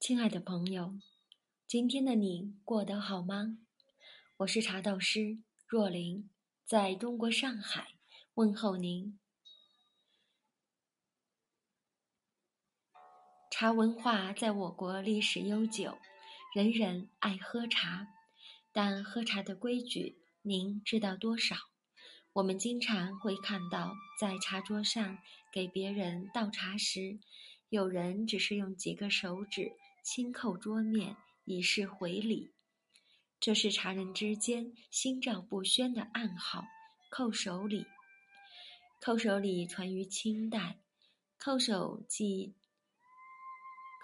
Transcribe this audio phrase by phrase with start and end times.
[0.00, 0.94] 亲爱的朋友，
[1.66, 3.58] 今天的你过得好吗？
[4.38, 6.30] 我是茶道师若琳，
[6.64, 7.88] 在中国上海
[8.32, 9.18] 问候您。
[13.50, 15.98] 茶文化在我国历史悠久，
[16.54, 18.08] 人人爱喝茶，
[18.72, 21.56] 但喝茶的规矩，您知道多少？
[22.32, 25.18] 我们经常会看到，在茶桌上
[25.52, 27.20] 给别人倒茶时，
[27.68, 29.72] 有人只是用几个手指
[30.02, 32.52] 轻叩桌面以示回礼，
[33.38, 36.64] 这是茶人之间心照不宣的暗号。
[37.10, 37.86] 叩首礼，
[39.00, 40.80] 叩首礼传于清代，
[41.38, 42.54] 叩首即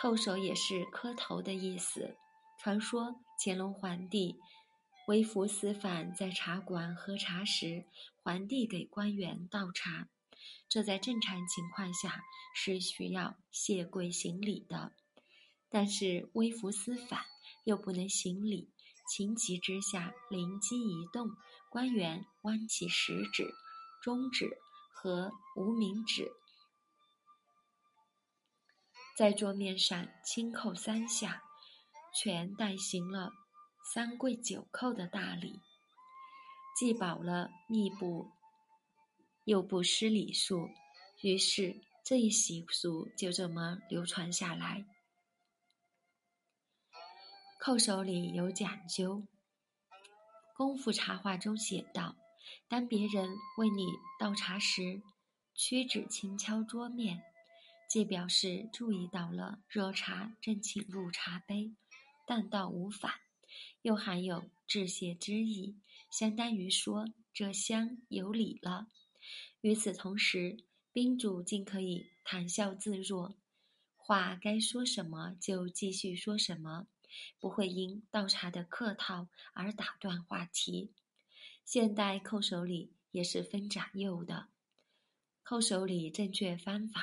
[0.00, 2.16] 叩首也是磕头的意思。
[2.58, 4.38] 传说乾隆皇帝。
[5.06, 7.84] 微服私访在茶馆喝茶时，
[8.22, 10.08] 皇帝给官员倒茶，
[10.66, 12.24] 这在正常情况下
[12.54, 14.94] 是需要谢跪行礼的。
[15.74, 17.18] 但是微服私访
[17.64, 18.70] 又不能行礼，
[19.08, 21.28] 情急之下灵机一动，
[21.68, 23.52] 官员弯起食指、
[24.00, 24.56] 中指
[24.92, 26.30] 和无名指，
[29.16, 31.42] 在桌面上轻叩三下，
[32.14, 33.32] 全代行了。
[33.92, 35.60] 三跪九叩的大礼，
[36.78, 38.30] 既保了密不，
[39.44, 40.70] 又不失礼数，
[41.20, 44.86] 于是这一习俗就这么流传下来。
[47.64, 49.20] 叩首礼有讲究，
[50.54, 52.14] 《功夫茶话》中写道：
[52.68, 53.86] 当别人为你
[54.20, 55.00] 倒茶时，
[55.54, 57.22] 屈指轻敲桌面，
[57.88, 61.74] 既表示注意到了热茶正请入茶杯，
[62.26, 63.14] 但倒无反。
[63.80, 65.74] 又含有致谢之意，
[66.10, 68.88] 相当于说这厢有礼了。
[69.62, 70.58] 与此同时，
[70.92, 73.34] 宾主竟可以谈笑自若，
[73.96, 76.88] 话该说什么就继续说什么，
[77.40, 80.92] 不会因倒茶的客套而打断话题。
[81.64, 84.48] 现代叩首礼也是分长幼的。
[85.44, 87.02] 叩首礼正确方法：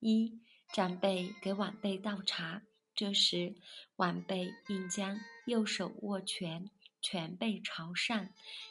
[0.00, 0.40] 一、
[0.72, 2.62] 长辈给晚辈倒茶。
[2.94, 3.54] 这时，
[3.96, 6.68] 晚辈应将右手握拳，
[7.00, 8.28] 拳背朝上，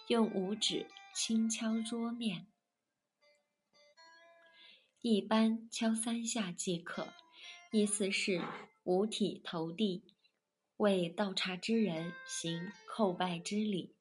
[0.07, 0.85] 用五指
[1.15, 2.47] 轻敲桌面，
[4.99, 7.13] 一般敲三下即可。
[7.71, 8.43] 意思是
[8.83, 10.03] 五体投地，
[10.77, 13.95] 为倒茶之人行叩拜之礼。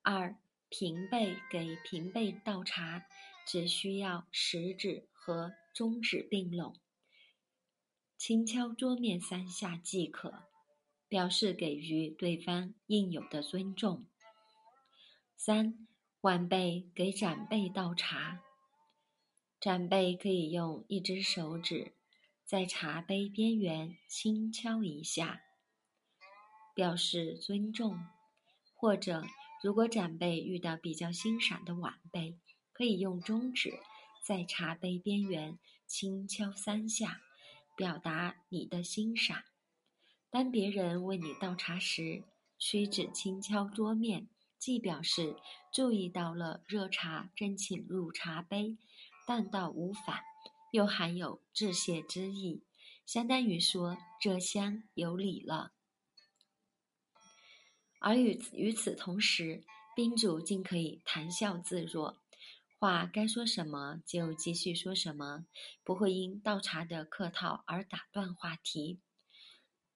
[0.00, 0.34] 二，
[0.70, 3.04] 平辈给平辈倒茶，
[3.46, 6.74] 只需要食指和中指并拢。
[8.16, 10.44] 轻敲桌面三下即可，
[11.06, 14.06] 表示给予对方应有的尊重。
[15.36, 15.86] 三，
[16.22, 18.40] 晚辈给长辈倒茶，
[19.60, 21.92] 长辈可以用一只手指
[22.46, 25.42] 在茶杯边缘轻敲一下，
[26.74, 27.98] 表示尊重。
[28.74, 29.24] 或者，
[29.62, 32.38] 如果长辈遇到比较欣赏的晚辈，
[32.72, 33.78] 可以用中指
[34.22, 37.20] 在茶杯边缘轻敲三下。
[37.76, 39.42] 表达你的欣赏。
[40.28, 42.24] 当别人为你倒茶时，
[42.58, 45.34] 屈指轻敲桌面，既表示
[45.72, 48.76] 注意到了热茶正请入茶杯，
[49.26, 50.20] 但倒无反，
[50.72, 52.62] 又含有致谢之意，
[53.06, 55.72] 相当于说这厢有礼了。
[58.00, 59.62] 而与与此同时，
[59.94, 62.18] 宾主竟可以谈笑自若。
[62.78, 65.44] 话该说什么就继续说什么，
[65.84, 68.98] 不会因倒茶的客套而打断话题。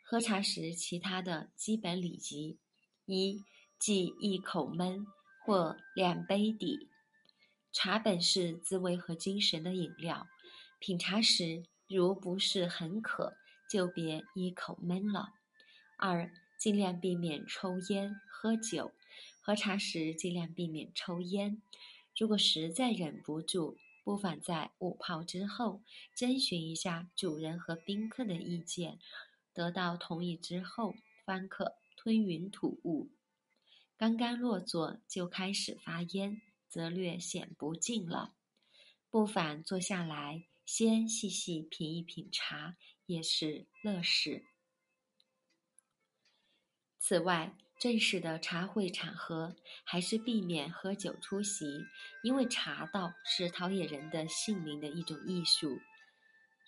[0.04, 2.59] 喝茶时其他的基本礼仪：
[3.06, 3.43] 一、
[3.78, 5.06] 忌一口闷
[5.43, 6.91] 或两杯底。
[7.72, 10.28] 茶本是滋味和精神的饮料，
[10.78, 13.32] 品茶时如不是很渴，
[13.69, 15.32] 就别一口闷了。
[15.97, 16.31] 二、
[16.64, 18.94] 尽量避免抽烟喝酒，
[19.42, 21.60] 喝茶时尽量避免抽烟。
[22.16, 25.82] 如果实在忍不住，不妨在午泡之后
[26.14, 28.99] 征询一下主人和宾客的意见，
[29.52, 30.94] 得到同意之后，
[31.26, 33.10] 方可吞云吐雾。
[33.99, 36.40] 刚刚落座就开始发烟，
[36.70, 38.32] 则略显不敬了。
[39.10, 44.46] 不妨坐下来，先细细品一品茶，也是乐事。
[47.06, 49.55] 此外，正式的茶会场合，
[49.85, 51.85] 还是避免喝酒出席，
[52.23, 55.81] 因为茶道是陶冶人的性命的一种艺术，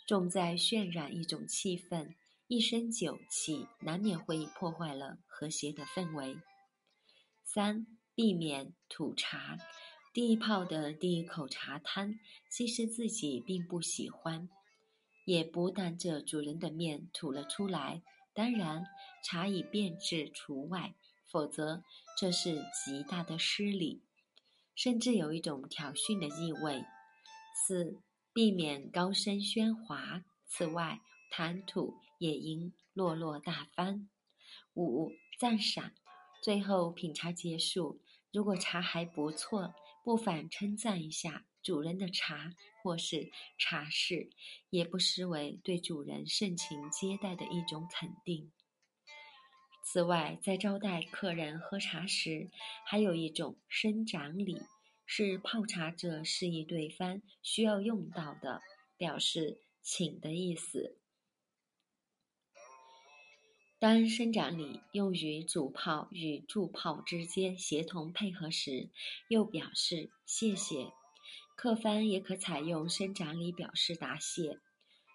[0.07, 2.15] 重在渲染一种气氛，
[2.49, 6.37] 一身酒气难免会破坏了和谐的氛围。
[7.43, 9.57] 三，避免吐茶，
[10.13, 14.51] 第一泡的第一口茶汤，其实自己并不喜欢，
[15.25, 18.03] 也不当着主人的面吐了出来。
[18.37, 18.85] 当然，
[19.25, 20.95] 茶已变质除外，
[21.25, 21.83] 否则
[22.19, 24.03] 这是极大的失礼，
[24.75, 26.85] 甚至有一种挑衅的意味。
[27.67, 27.99] 四、
[28.35, 30.23] 避免高声喧哗。
[30.47, 31.01] 此外，
[31.31, 34.07] 谈吐也应落落大方。
[34.75, 35.11] 五、
[35.41, 35.93] 赞赏。
[36.43, 38.01] 最后品茶结束，
[38.31, 39.75] 如果茶还不错，
[40.05, 43.29] 不妨称赞一下主人的茶或是
[43.59, 44.31] 茶室，
[44.71, 48.53] 也不失为对主人盛情接待的一种肯定。
[49.83, 52.53] 此外，在招待客人喝茶时，
[52.85, 54.63] 还有一种伸掌礼，
[55.07, 58.63] 是泡茶者示意对方需要用到的，
[58.97, 61.01] 表示请的意思。
[63.81, 68.89] 当生长礼用于主泡与助泡之间协同配合时，
[69.27, 70.93] 又表示谢谢。
[71.57, 74.61] 客方也可采用伸展礼表示答谢。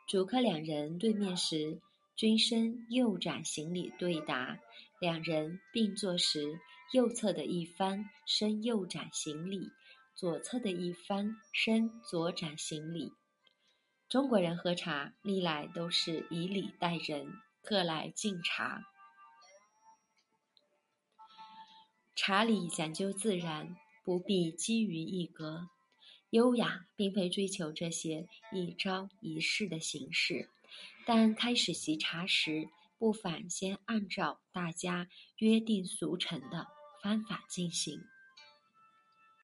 [0.08, 1.80] 主客两人对面时，
[2.16, 4.58] 均伸右展行礼对答；
[5.00, 6.60] 两人并坐时，
[6.92, 9.70] 右侧的一方伸右展行礼，
[10.16, 13.14] 左侧的一方伸左展行礼。
[14.10, 17.40] 中国人喝茶历来都是以礼待人。
[17.64, 18.84] 客来敬茶，
[22.16, 25.70] 茶礼讲究自然，不必基于一格。
[26.32, 30.50] 优雅并非追求这些一招一式的形式，
[31.06, 32.68] 但开始习茶时，
[32.98, 35.08] 不妨先按照大家
[35.38, 36.68] 约定俗成的
[37.04, 38.02] 方法进行。